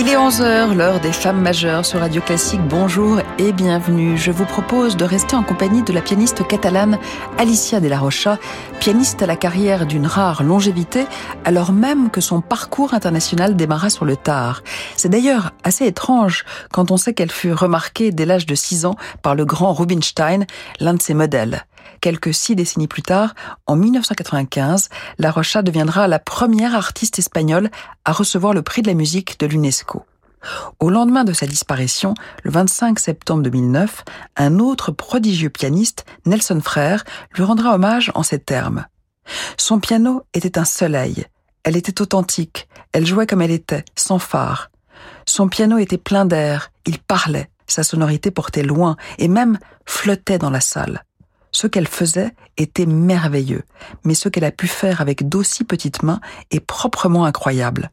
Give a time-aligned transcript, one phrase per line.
[0.00, 2.60] Il est 11h, l'heure des femmes majeures sur Radio Classique.
[2.68, 4.16] Bonjour et bienvenue.
[4.16, 7.00] Je vous propose de rester en compagnie de la pianiste catalane
[7.36, 8.38] Alicia de la Rocha,
[8.78, 11.04] pianiste à la carrière d'une rare longévité,
[11.44, 14.62] alors même que son parcours international démarra sur le tard.
[14.94, 18.94] C'est d'ailleurs assez étrange quand on sait qu'elle fut remarquée dès l'âge de 6 ans
[19.20, 20.46] par le grand Rubinstein,
[20.78, 21.64] l'un de ses modèles.
[22.00, 23.34] Quelques six décennies plus tard,
[23.66, 24.88] en 1995,
[25.18, 27.70] La Rocha deviendra la première artiste espagnole
[28.04, 30.04] à recevoir le prix de la musique de l'UNESCO.
[30.78, 34.04] Au lendemain de sa disparition, le 25 septembre 2009,
[34.36, 38.86] un autre prodigieux pianiste, Nelson Frère, lui rendra hommage en ces termes.
[39.56, 41.26] Son piano était un soleil.
[41.64, 42.68] Elle était authentique.
[42.92, 44.70] Elle jouait comme elle était, sans phare.
[45.26, 46.70] Son piano était plein d'air.
[46.86, 47.50] Il parlait.
[47.66, 51.02] Sa sonorité portait loin et même flottait dans la salle.
[51.60, 53.64] Ce qu'elle faisait était merveilleux,
[54.04, 56.20] mais ce qu'elle a pu faire avec d'aussi petites mains
[56.52, 57.90] est proprement incroyable.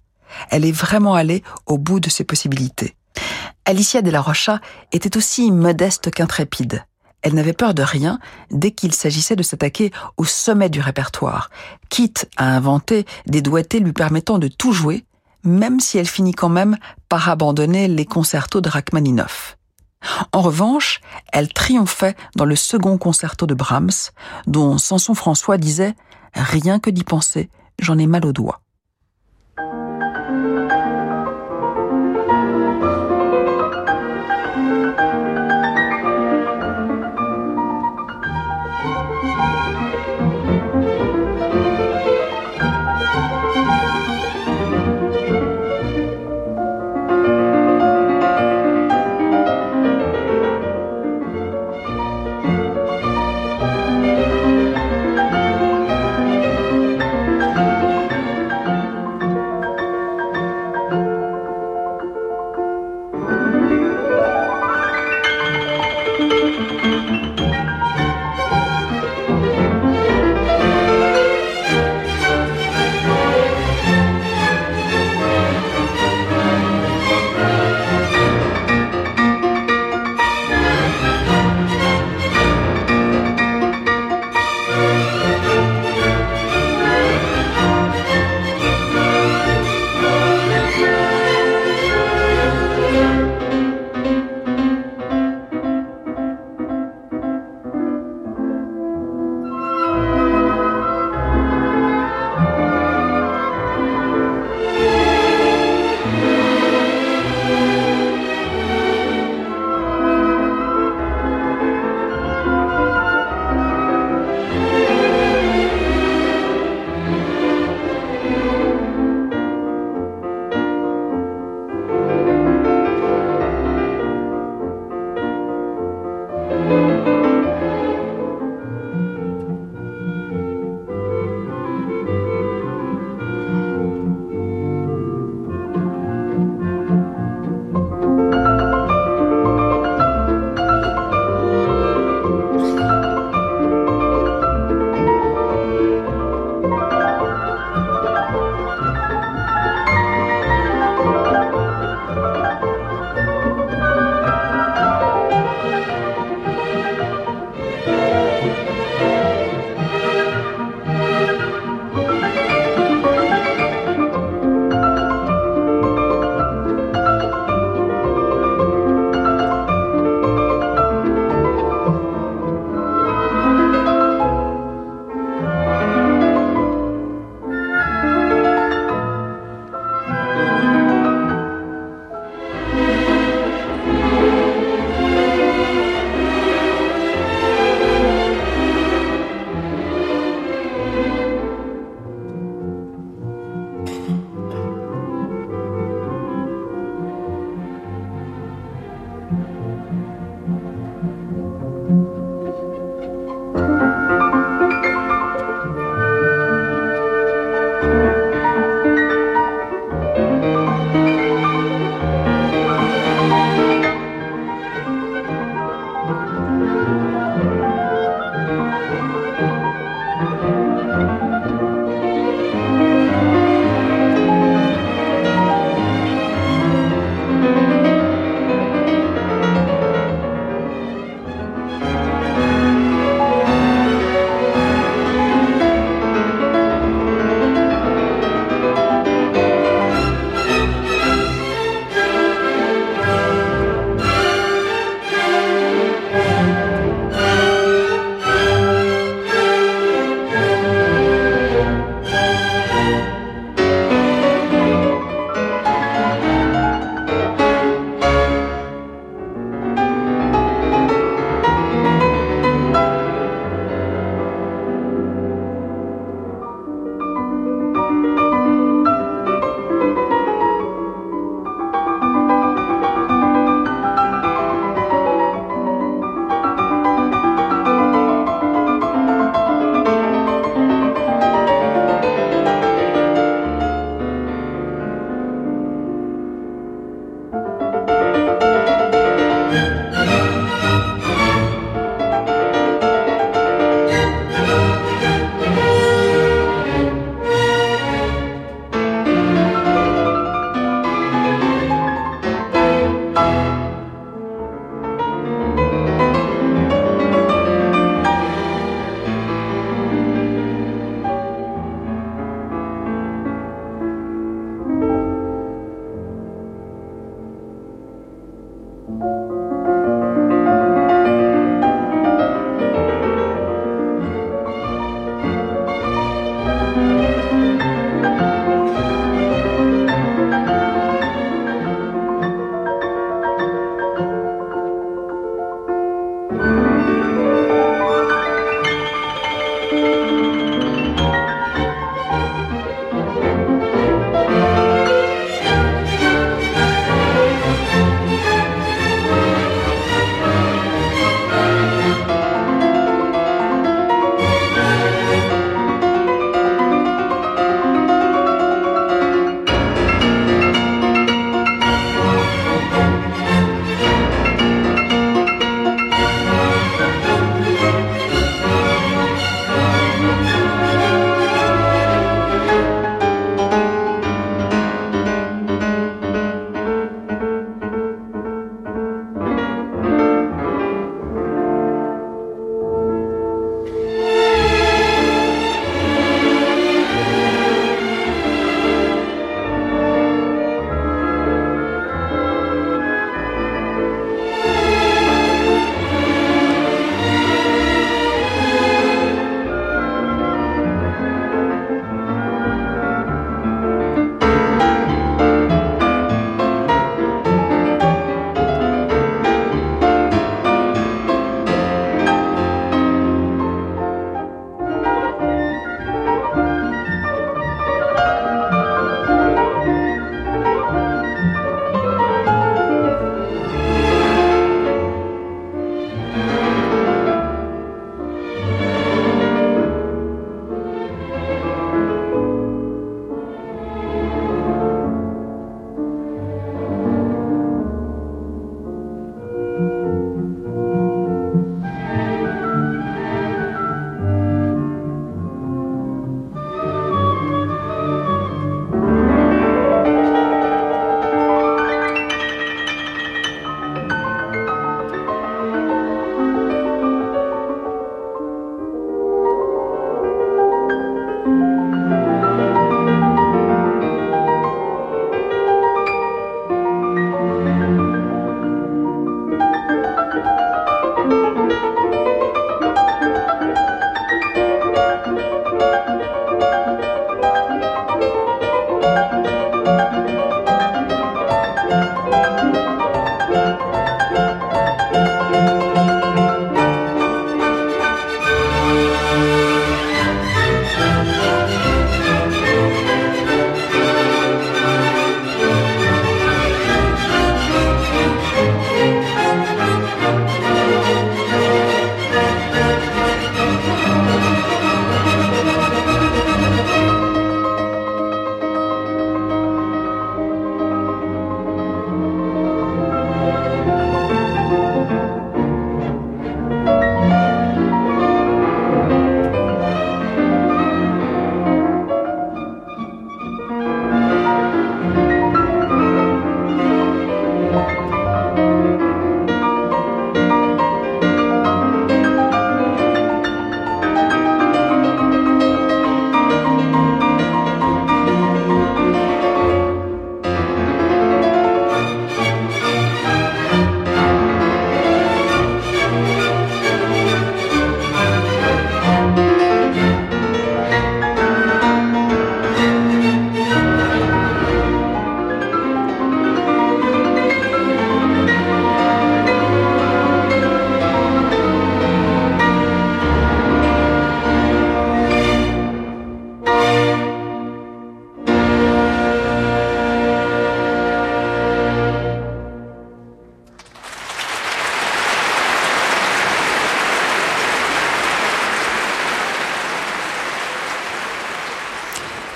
[0.51, 2.95] Elle est vraiment allée au bout de ses possibilités.
[3.65, 6.85] Alicia de la Rocha était aussi modeste qu'intrépide.
[7.23, 8.19] Elle n'avait peur de rien
[8.51, 11.49] dès qu'il s'agissait de s'attaquer au sommet du répertoire,
[11.89, 15.05] quitte à inventer des doigtés lui permettant de tout jouer,
[15.43, 16.77] même si elle finit quand même
[17.09, 19.57] par abandonner les concertos de Rachmaninoff.
[20.31, 24.11] En revanche, elle triomphait dans le second concerto de Brahms,
[24.47, 25.89] dont Samson François disait⁇
[26.33, 28.61] Rien que d'y penser, j'en ai mal aux doigts⁇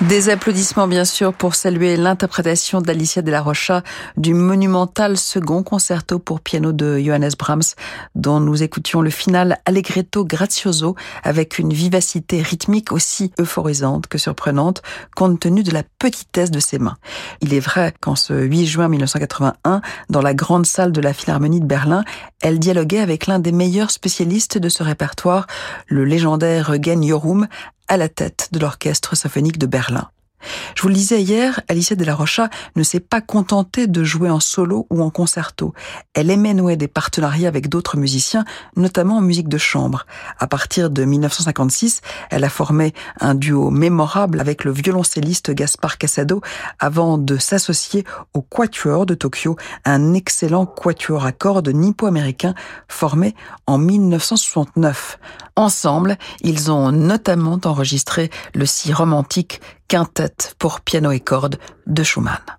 [0.02, 3.84] Des applaudissements bien sûr pour saluer l'interprétation d'Alicia de la Rocha
[4.16, 7.76] du monumental second concerto pour piano de Johannes Brahms
[8.16, 14.82] dont nous écoutions le final allegretto grazioso avec une vivacité rythmique aussi euphorisante que surprenante
[15.18, 16.96] compte tenu de la petitesse de ses mains.
[17.42, 21.60] Il est vrai qu'en ce 8 juin 1981, dans la grande salle de la Philharmonie
[21.60, 22.06] de Berlin,
[22.42, 25.46] elle dialoguait avec l'un des meilleurs spécialistes de ce répertoire,
[25.88, 27.50] le légendaire Eugen Jorum,
[27.90, 30.10] à la tête de l'orchestre symphonique de Berlin.
[30.76, 34.30] Je vous le disais hier, Alicia de la Rocha ne s'est pas contentée de jouer
[34.30, 35.74] en solo ou en concerto.
[36.14, 38.46] Elle aimait nouer des partenariats avec d'autres musiciens,
[38.78, 40.06] notamment en musique de chambre.
[40.38, 46.42] À partir de 1956, elle a formé un duo mémorable avec le violoncelliste Gaspar Casado
[46.80, 52.54] avant de s'associer au Quatuor de Tokyo, un excellent quatuor à cordes nippo-américain
[52.88, 53.36] formé
[53.68, 55.20] en 1969.
[55.60, 62.59] Ensemble, ils ont notamment enregistré le si romantique quintette pour piano et cordes de Schumann.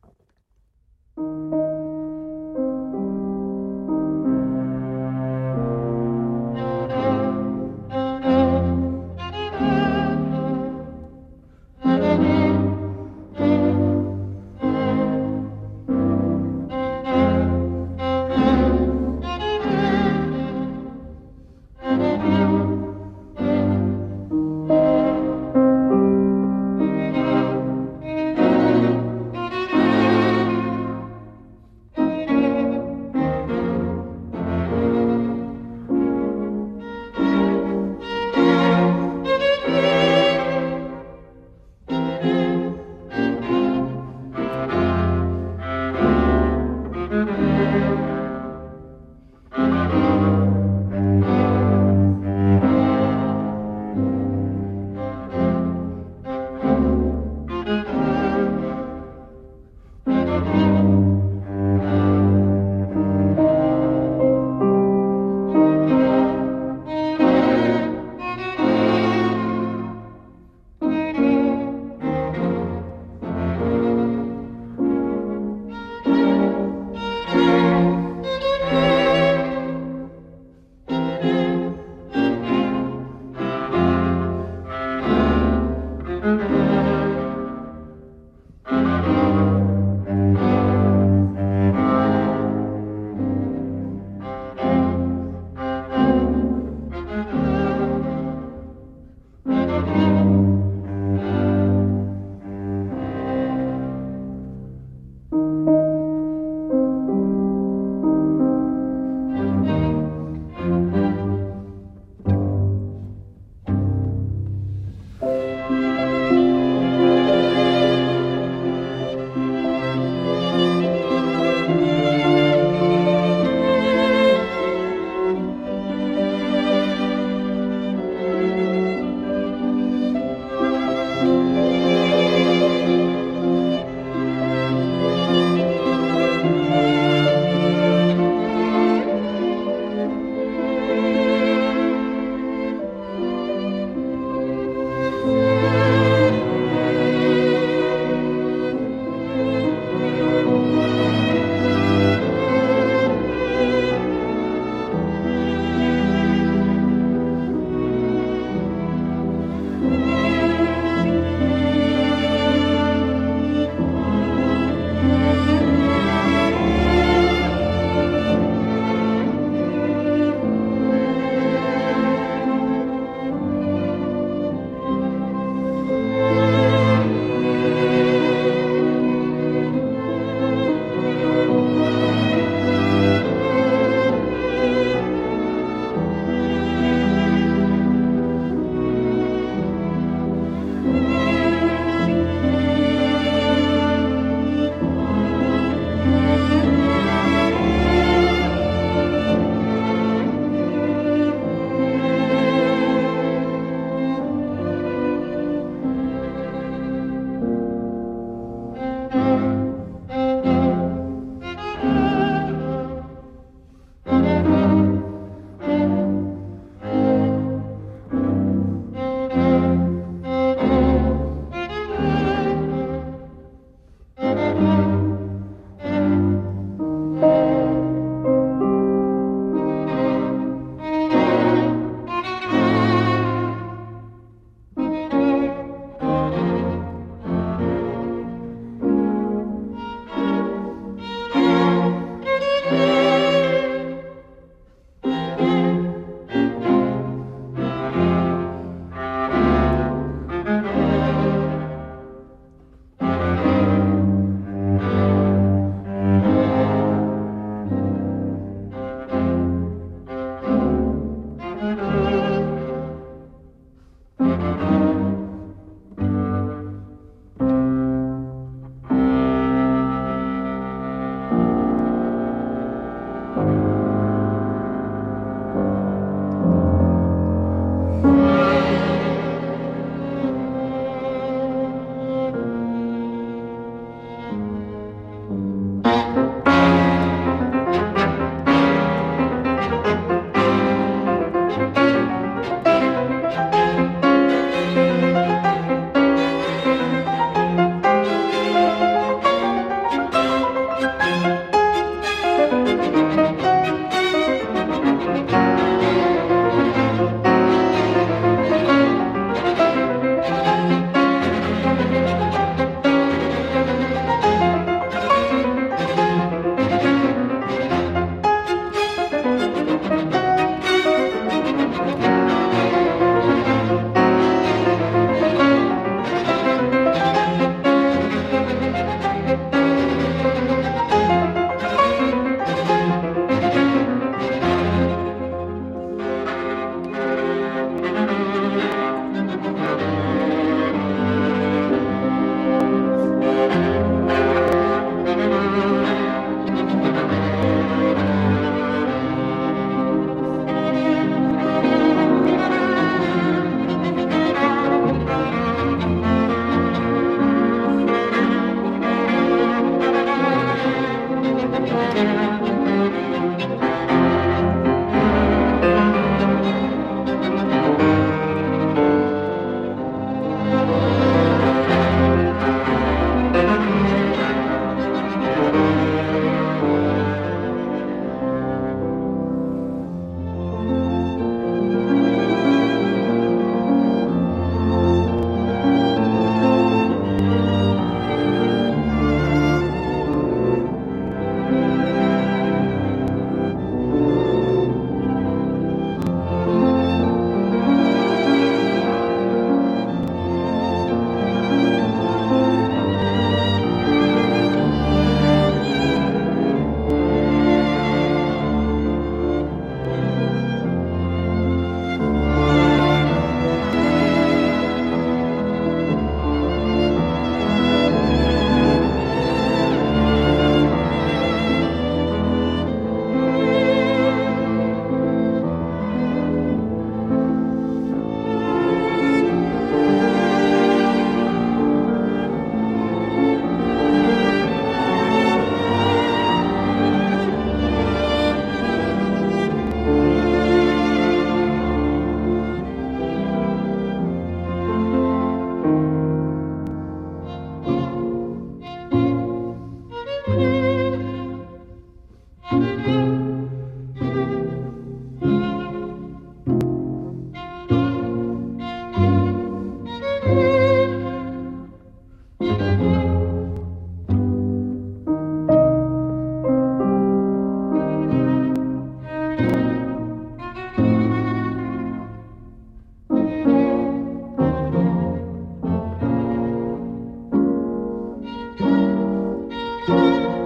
[480.00, 480.39] Música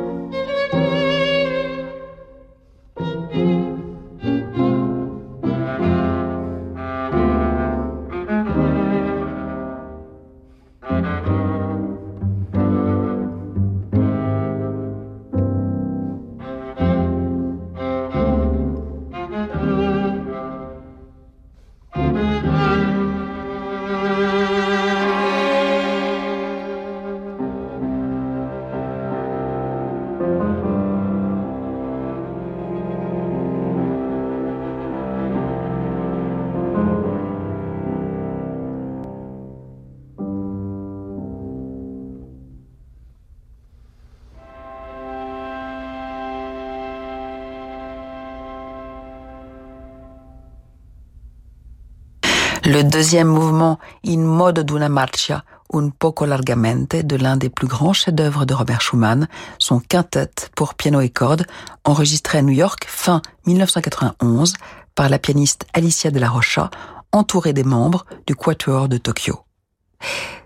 [52.85, 55.43] Deuxième mouvement, In modo d'una marcia,
[55.73, 59.27] un poco largamente, de l'un des plus grands chefs-d'œuvre de Robert Schumann,
[59.59, 61.47] son quintet pour piano et cordes,
[61.85, 64.53] enregistré à New York fin 1991
[64.95, 66.69] par la pianiste Alicia de la Rocha,
[67.11, 69.41] entourée des membres du Quatuor de Tokyo.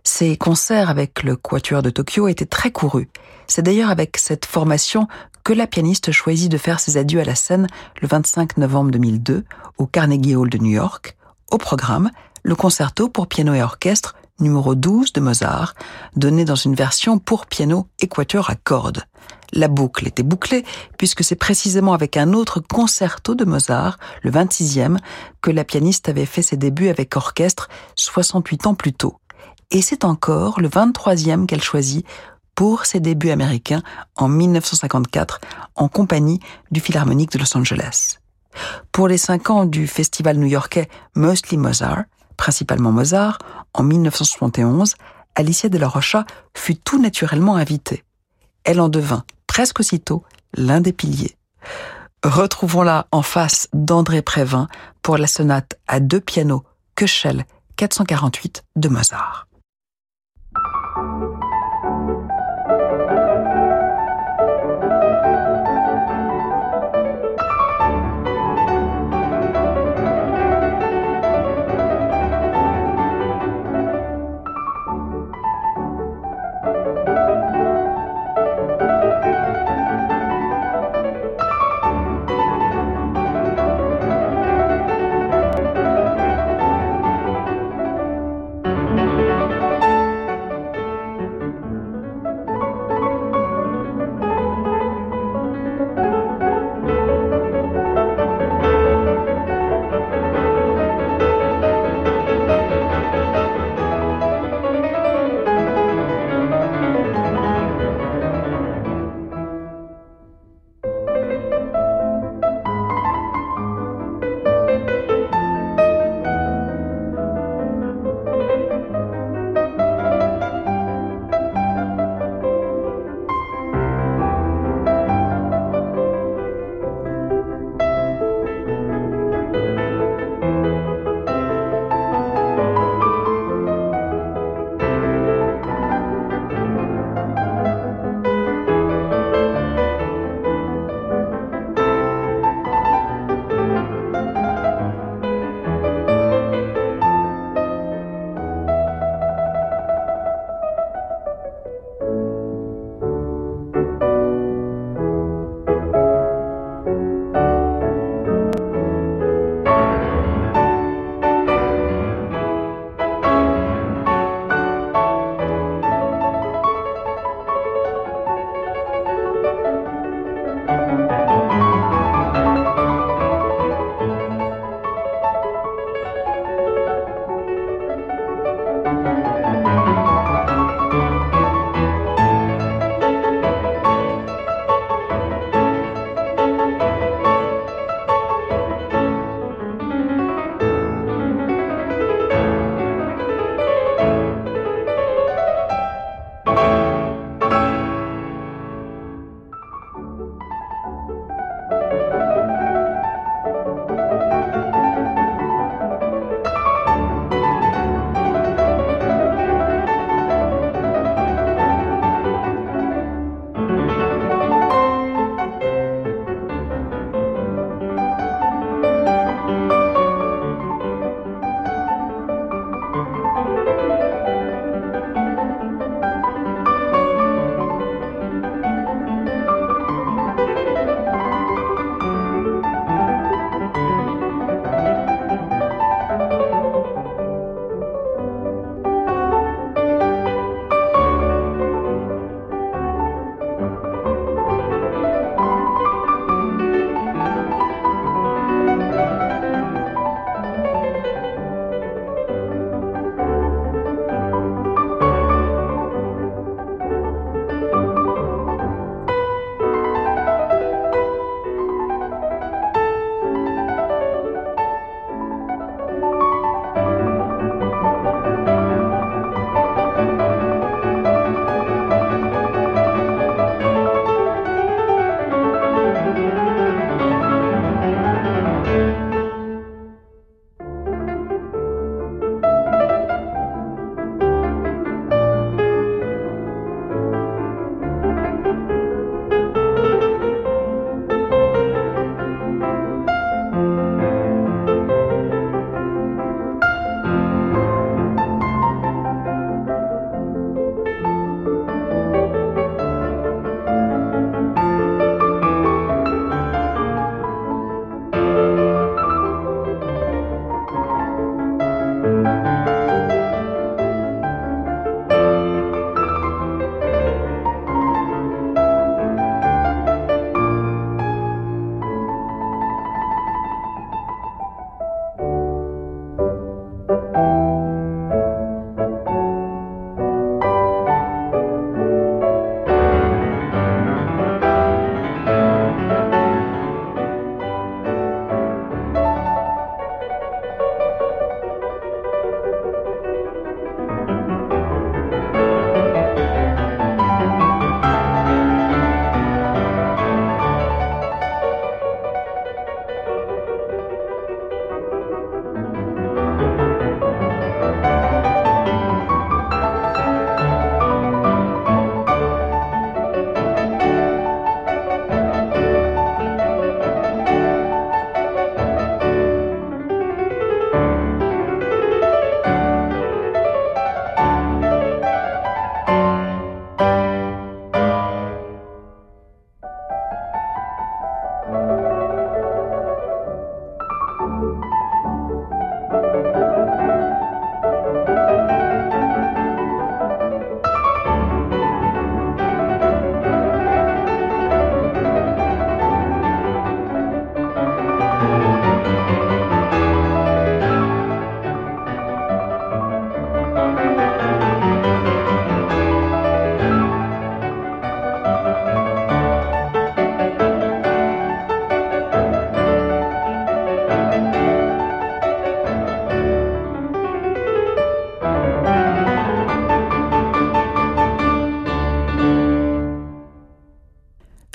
[0.04, 3.08] Ces concerts avec le Quatuor de Tokyo étaient très courus.
[3.48, 5.08] C'est d'ailleurs avec cette formation
[5.42, 7.66] que la pianiste choisit de faire ses adieux à la scène
[8.00, 9.44] le 25 novembre 2002
[9.78, 11.16] au Carnegie Hall de New York,
[11.50, 12.10] au programme,
[12.42, 15.74] le concerto pour piano et orchestre numéro 12 de Mozart,
[16.16, 19.04] donné dans une version pour piano équateur à cordes.
[19.52, 20.64] La boucle était bouclée
[20.98, 24.98] puisque c'est précisément avec un autre concerto de Mozart, le 26e,
[25.40, 29.16] que la pianiste avait fait ses débuts avec orchestre 68 ans plus tôt.
[29.70, 32.06] Et c'est encore le 23e qu'elle choisit
[32.54, 33.82] pour ses débuts américains
[34.16, 35.40] en 1954
[35.76, 38.18] en compagnie du Philharmonique de Los Angeles.
[38.92, 42.04] Pour les cinq ans du festival new-yorkais Mostly Mozart,
[42.38, 43.38] principalement Mozart,
[43.74, 44.94] en 1971,
[45.34, 46.24] Alicia de la Rocha
[46.56, 48.04] fut tout naturellement invitée.
[48.64, 50.24] Elle en devint, presque aussitôt,
[50.54, 51.36] l'un des piliers.
[52.24, 54.68] Retrouvons-la en face d'André Prévin
[55.02, 57.44] pour la sonate à deux pianos Köchel
[57.76, 59.46] 448 de Mozart.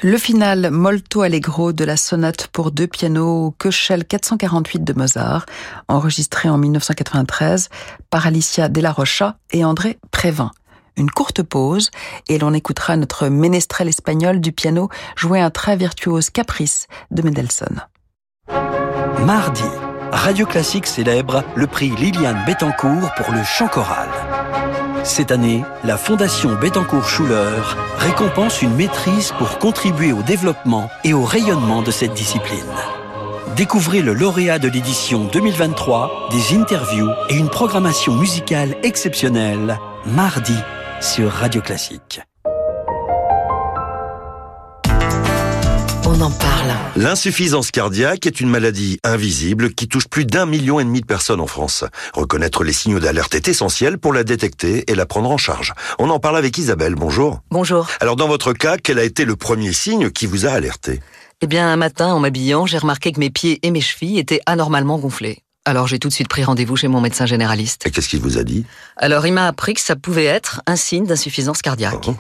[0.06, 5.46] Le final molto allegro de la sonate pour deux pianos Köchel 448 de Mozart,
[5.88, 7.70] enregistré en 1993
[8.10, 10.52] par Alicia Della Rocha et André Prévin.
[10.98, 11.90] Une courte pause
[12.28, 17.88] et l'on écoutera notre ménestrel espagnol du piano jouer un très virtuose caprice de Mendelssohn.
[19.26, 19.64] Mardi,
[20.12, 24.10] Radio Classique célèbre le prix Liliane Bettencourt pour le chant choral.
[25.04, 27.62] Cette année, la Fondation Bettencourt-Schuller
[27.98, 32.64] récompense une maîtrise pour contribuer au développement et au rayonnement de cette discipline.
[33.58, 40.58] Découvrez le lauréat de l'édition 2023, des interviews et une programmation musicale exceptionnelle, mardi
[41.02, 42.22] sur Radio Classique.
[46.06, 46.74] On en parle.
[46.96, 51.40] L'insuffisance cardiaque est une maladie invisible qui touche plus d'un million et demi de personnes
[51.40, 51.86] en France.
[52.14, 55.74] Reconnaître les signaux d'alerte est essentiel pour la détecter et la prendre en charge.
[56.00, 56.96] On en parle avec Isabelle.
[56.96, 57.40] Bonjour.
[57.52, 57.88] Bonjour.
[58.00, 61.00] Alors dans votre cas, quel a été le premier signe qui vous a alerté?
[61.42, 64.42] Eh bien, un matin, en m'habillant, j'ai remarqué que mes pieds et mes chevilles étaient
[64.46, 65.40] anormalement gonflés.
[65.66, 67.86] Alors j'ai tout de suite pris rendez-vous chez mon médecin généraliste.
[67.88, 68.66] Et qu'est-ce qu'il vous a dit?
[68.98, 72.08] Alors il m'a appris que ça pouvait être un signe d'insuffisance cardiaque.
[72.10, 72.16] Oh.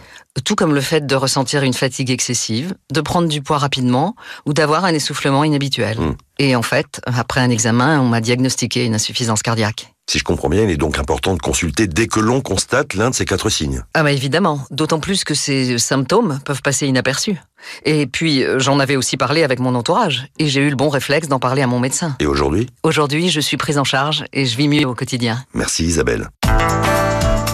[0.46, 4.54] Tout comme le fait de ressentir une fatigue excessive, de prendre du poids rapidement ou
[4.54, 6.00] d'avoir un essoufflement inhabituel.
[6.00, 6.16] Mm.
[6.40, 9.93] Et en fait, après un examen, on m'a diagnostiqué une insuffisance cardiaque.
[10.10, 13.10] Si je comprends bien, il est donc important de consulter dès que l'on constate l'un
[13.10, 13.84] de ces quatre signes.
[13.94, 17.38] Ah bah évidemment, d'autant plus que ces symptômes peuvent passer inaperçus.
[17.86, 20.90] Et puis, euh, j'en avais aussi parlé avec mon entourage, et j'ai eu le bon
[20.90, 22.16] réflexe d'en parler à mon médecin.
[22.20, 22.68] Et aujourd'hui?
[22.84, 25.44] Aujourd'hui, je suis prise en charge et je vis mieux au quotidien.
[25.54, 26.30] Merci Isabelle.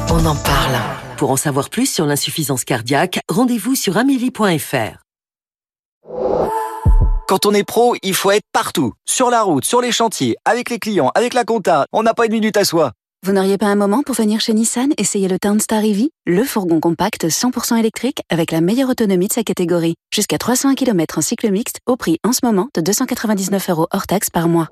[0.09, 0.79] On en parle.
[1.17, 4.97] Pour en savoir plus sur l'insuffisance cardiaque, rendez-vous sur amélie.fr.
[7.30, 8.94] Quand on est pro, il faut être partout.
[9.08, 11.86] Sur la route, sur les chantiers, avec les clients, avec la compta.
[11.94, 12.94] On n'a pas une minute à soi.
[13.24, 16.80] Vous n'auriez pas un moment pour venir chez Nissan essayer le Townstar EV, le fourgon
[16.80, 21.52] compact 100% électrique avec la meilleure autonomie de sa catégorie, jusqu'à 300 km en cycle
[21.52, 24.70] mixte au prix en ce moment de 299 euros hors taxe par mois.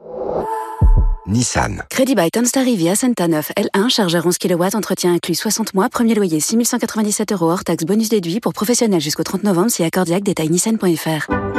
[1.27, 1.83] Nissan.
[1.91, 6.15] Crédit by Townstar EV Ascenta 9 L1, chargeur 11 kW, entretien inclus 60 mois, premier
[6.15, 10.49] loyer 6197 euros hors taxe bonus déduit pour professionnels jusqu'au 30 novembre si accordiaque détail
[10.49, 11.56] nissan.fr.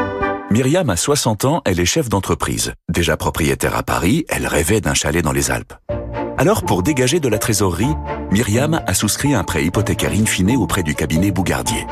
[0.50, 2.72] Myriam a 60 ans, elle est chef d'entreprise.
[2.88, 5.74] Déjà propriétaire à Paris, elle rêvait d'un chalet dans les Alpes.
[6.38, 7.94] Alors, pour dégager de la trésorerie,
[8.30, 11.86] Myriam a souscrit un prêt hypothécaire in fine auprès du cabinet Bougardier.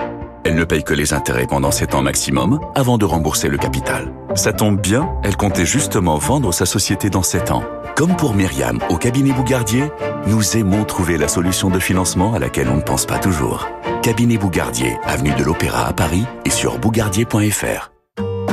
[0.45, 4.11] Elle ne paye que les intérêts pendant 7 ans maximum avant de rembourser le capital.
[4.37, 7.65] Ça tombe bien, elle comptait justement vendre sa société dans 7 ans.
[7.95, 9.91] Comme pour Myriam au cabinet Bougardier,
[10.29, 13.69] nous aimons trouver la solution de financement à laquelle on ne pense pas toujours.
[14.03, 17.91] Cabinet Bougardier, avenue de l'Opéra à Paris et sur bougardier.fr.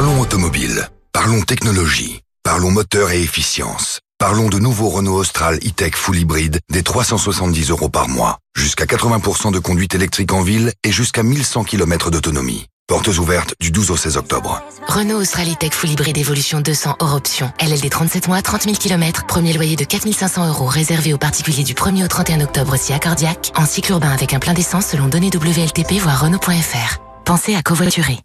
[0.00, 4.00] Parlons automobile, parlons technologie, parlons moteur et efficience.
[4.18, 8.38] Parlons de nouveau Renault Austral e-tech full hybride des 370 euros par mois.
[8.56, 12.64] Jusqu'à 80% de conduite électrique en ville et jusqu'à 1100 km d'autonomie.
[12.88, 14.62] Portes ouvertes du 12 au 16 octobre.
[14.88, 17.52] Renault Austral e-tech full hybride évolution 200 hors option.
[17.60, 19.26] LLD 37 mois, 30 000 km.
[19.26, 23.52] Premier loyer de 4500 euros réservé aux particuliers du 1er au 31 octobre si accordiaque.
[23.54, 27.00] En cycle urbain avec un plein d'essence selon données WLTP voire Renault.fr.
[27.26, 28.18] Pensez à covoiturer.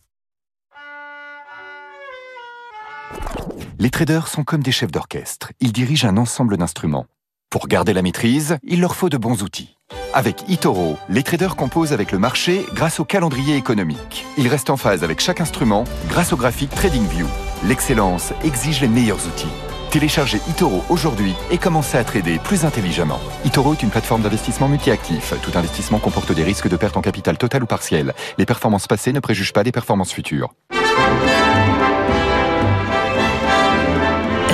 [3.79, 5.51] Les traders sont comme des chefs d'orchestre.
[5.59, 7.05] Ils dirigent un ensemble d'instruments.
[7.49, 9.77] Pour garder la maîtrise, il leur faut de bons outils.
[10.13, 14.25] Avec eToro, les traders composent avec le marché grâce au calendrier économique.
[14.37, 17.27] Ils restent en phase avec chaque instrument grâce au graphique TradingView.
[17.65, 19.51] L'excellence exige les meilleurs outils.
[19.91, 23.19] Téléchargez eToro aujourd'hui et commencez à trader plus intelligemment.
[23.45, 25.33] eToro est une plateforme d'investissement multi-actif.
[25.41, 28.13] Tout investissement comporte des risques de perte en capital total ou partiel.
[28.37, 30.53] Les performances passées ne préjugent pas des performances futures.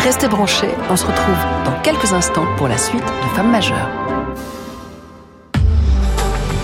[0.04, 4.01] Restez branchés, on se retrouve dans quelques instants pour la suite de Femmes majeures.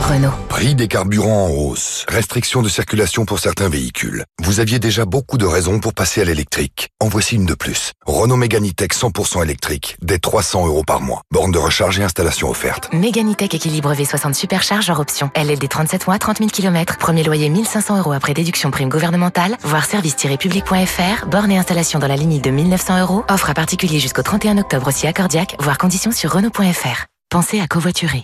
[0.08, 0.32] Renault.
[0.48, 2.06] Prix des carburants en hausse.
[2.08, 4.24] Restriction de circulation pour certains véhicules.
[4.42, 6.88] Vous aviez déjà beaucoup de raisons pour passer à l'électrique.
[7.02, 7.92] En voici une de plus.
[8.06, 9.98] Renault Mégane E-Tech 100% électrique.
[10.02, 11.24] Dès 300 euros par mois.
[11.34, 12.90] Borne de recharge et installation offerte.
[12.94, 15.30] Mégane E-Tech équilibre V60 supercharge hors option.
[15.36, 16.98] LLD 37 mois, 30 000 km.
[16.98, 19.58] Premier loyer 1500 euros après déduction prime gouvernementale.
[19.64, 21.26] Voir service-public.fr.
[21.28, 23.26] Borne et installation dans la limite de 1900 euros.
[23.30, 25.58] Offre à particulier jusqu'au 31 octobre aussi accordiaque.
[25.60, 27.08] Voir conditions sur Renault.fr.
[27.30, 28.24] Pensez à covoiturer.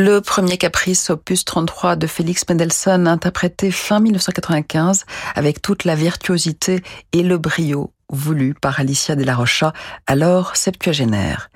[0.00, 6.84] Le premier caprice, opus 33 de Félix Mendelssohn, interprété fin 1995 avec toute la virtuosité
[7.12, 9.72] et le brio voulu par Alicia de la Rocha,
[10.06, 11.50] alors septuagénaire.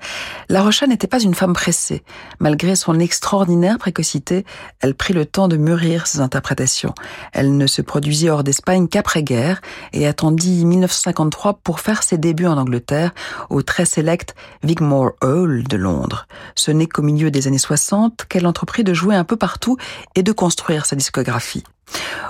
[0.49, 2.03] La Rocha n'était pas une femme pressée.
[2.39, 4.45] Malgré son extraordinaire précocité,
[4.79, 6.93] elle prit le temps de mûrir ses interprétations.
[7.31, 9.61] Elle ne se produisit hors d'Espagne qu'après-guerre
[9.93, 13.13] et attendit 1953 pour faire ses débuts en Angleterre
[13.49, 16.27] au très sélect Wigmore Hall de Londres.
[16.55, 19.77] Ce n'est qu'au milieu des années 60 qu'elle entreprit de jouer un peu partout
[20.15, 21.63] et de construire sa discographie.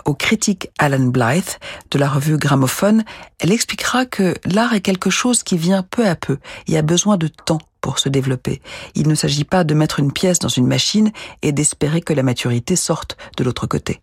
[0.06, 1.60] Au critique Alan Blythe
[1.92, 3.04] de la revue Gramophone,
[3.40, 6.38] elle expliquera que l'art est quelque chose qui vient peu à peu
[6.68, 8.62] et a besoin de temps pour se développer.
[8.96, 12.24] Il ne s'agit pas de mettre une pièce dans une machine et d'espérer que la
[12.24, 14.02] maturité sorte de l'autre côté.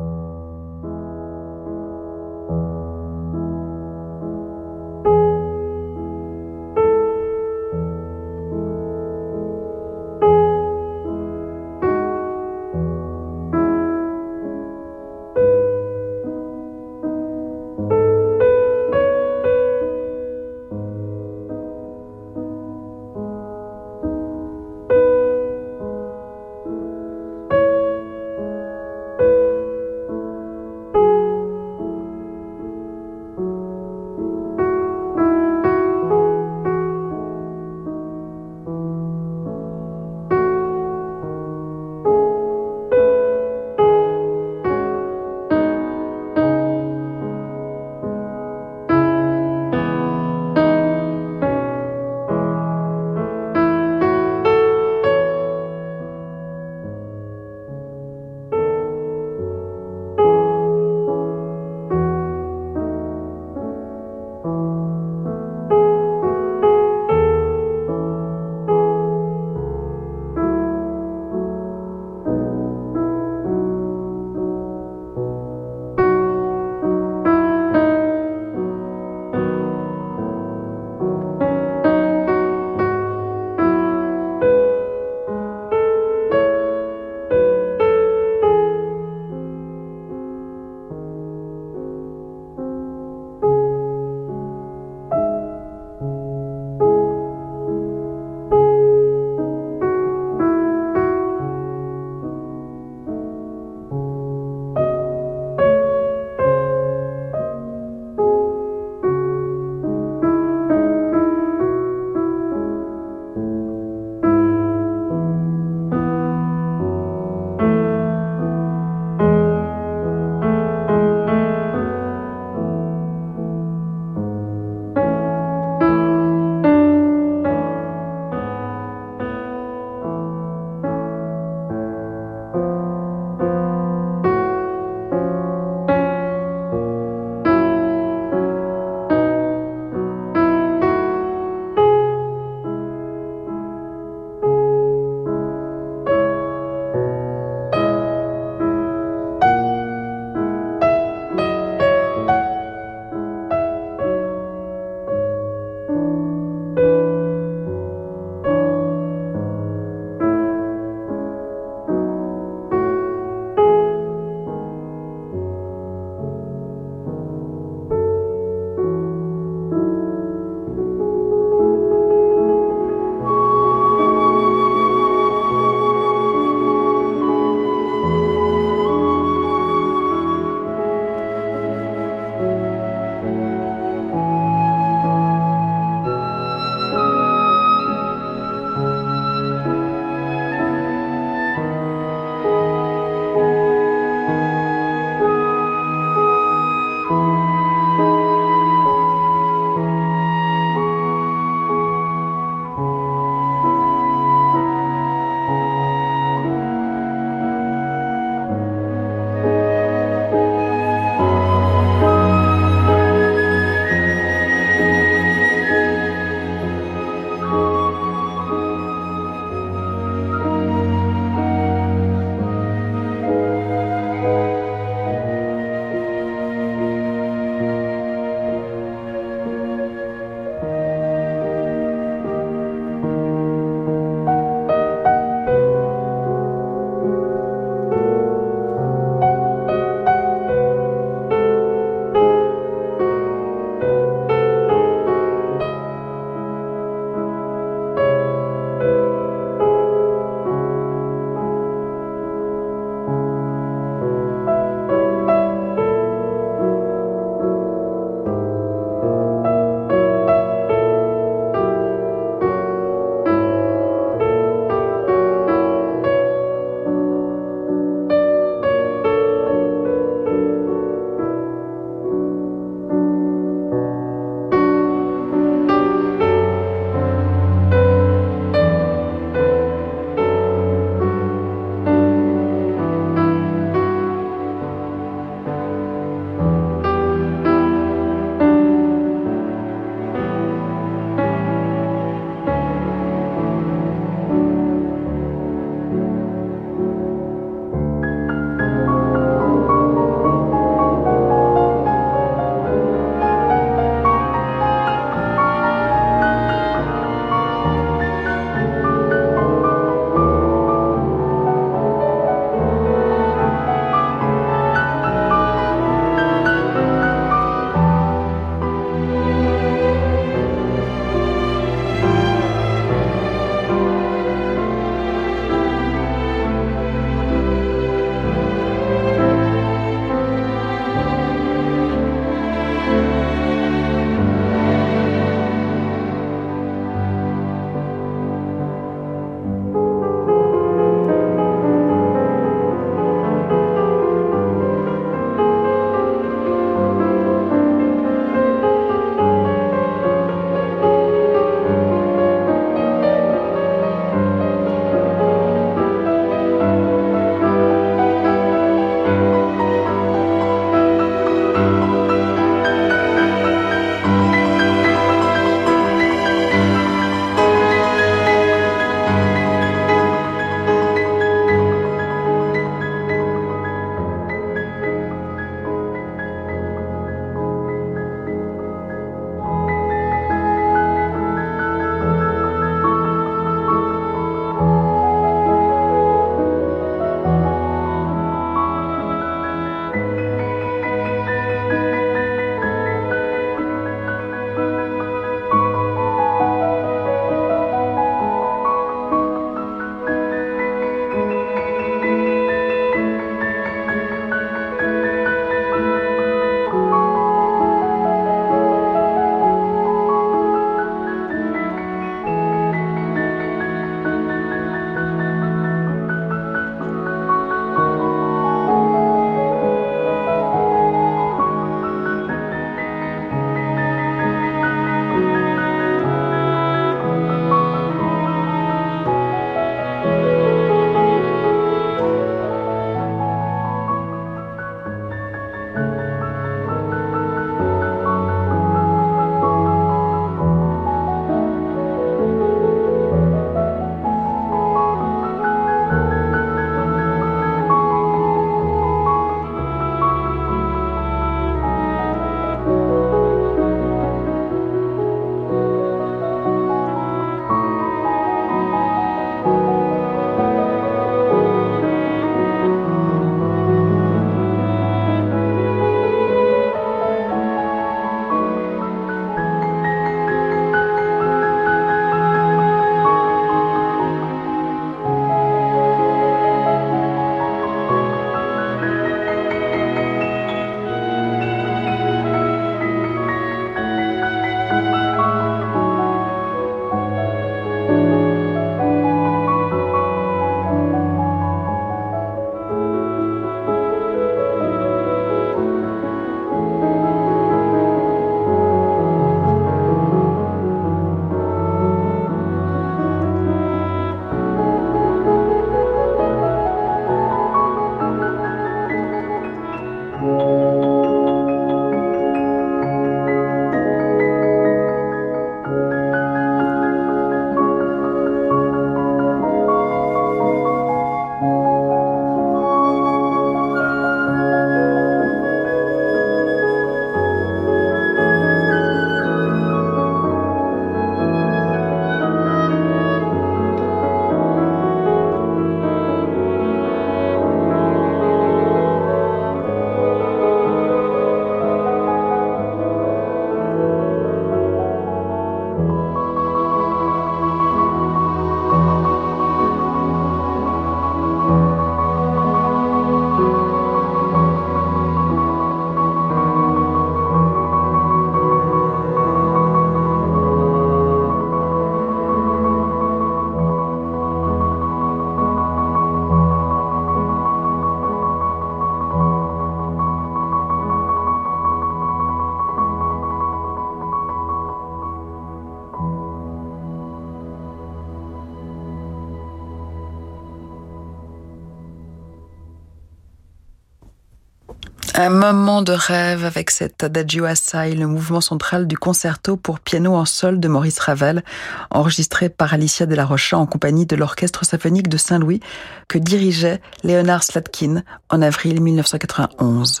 [585.28, 590.14] Un moment de rêve avec cet Adagio assai, le mouvement central du concerto pour piano
[590.14, 591.44] en sol de Maurice Ravel,
[591.90, 595.60] enregistré par Alicia de la Rocha en compagnie de l'Orchestre symphonique de Saint-Louis
[596.08, 600.00] que dirigeait Leonard Slatkin en avril 1991.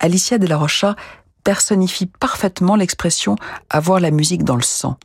[0.00, 0.96] Alicia de la Rocha
[1.44, 3.36] personnifie parfaitement l'expression
[3.70, 4.98] avoir la musique dans le sang.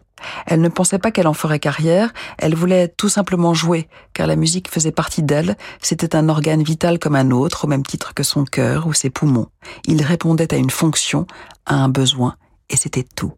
[0.46, 4.36] Elle ne pensait pas qu'elle en ferait carrière, elle voulait tout simplement jouer, car la
[4.36, 8.24] musique faisait partie d'elle, c'était un organe vital comme un autre, au même titre que
[8.24, 9.48] son cœur ou ses poumons.
[9.86, 11.28] Il répondait à une fonction,
[11.66, 12.36] à un besoin,
[12.70, 13.34] et c'était tout.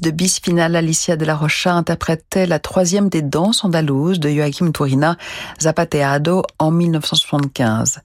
[0.00, 4.72] De bis finale, Alicia de la Rocha interprétait la troisième des danses andalouses de Joachim
[4.72, 5.18] Turina,
[5.60, 8.00] Zapateado, en 1975.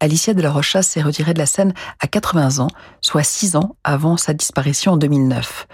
[0.00, 2.70] Alicia de la Rocha s'est retirée de la scène à 80 ans,
[3.00, 5.68] soit 6 ans avant sa disparition en 2009.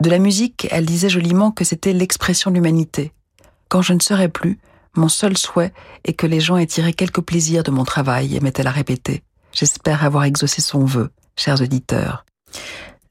[0.00, 3.12] De la musique, elle disait joliment que c'était l'expression de l'humanité.
[3.68, 4.58] Quand je ne serai plus,
[4.96, 5.72] mon seul souhait
[6.04, 9.22] est que les gens aient tiré quelque plaisir de mon travail, aimait-elle à répéter.
[9.52, 12.24] J'espère avoir exaucé son vœu, chers auditeurs.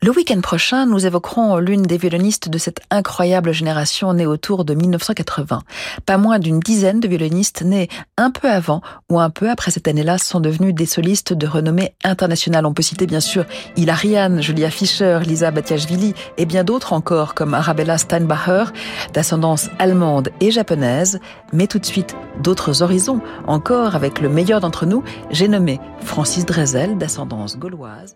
[0.03, 4.73] Le week-end prochain, nous évoquerons l'une des violonistes de cette incroyable génération née autour de
[4.73, 5.61] 1980.
[6.07, 7.87] Pas moins d'une dizaine de violonistes nés
[8.17, 8.81] un peu avant
[9.11, 12.65] ou un peu après cette année-là sont devenus des solistes de renommée internationale.
[12.65, 13.45] On peut citer bien sûr
[13.75, 18.71] Hilariane, Julia Fischer, Lisa Batiashvili et bien d'autres encore comme Arabella Steinbacher,
[19.13, 21.19] d'ascendance allemande et japonaise.
[21.53, 25.03] Mais tout de suite, d'autres horizons encore avec le meilleur d'entre nous.
[25.29, 28.15] J'ai nommé Francis Drezel, d'ascendance gauloise.